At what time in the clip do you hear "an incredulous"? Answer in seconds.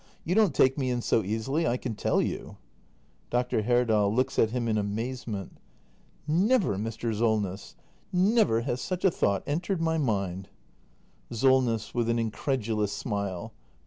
12.09-12.91